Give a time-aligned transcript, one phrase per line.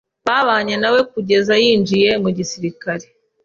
[0.27, 3.05] babanye na we kugeza yinjiye mu gisirikare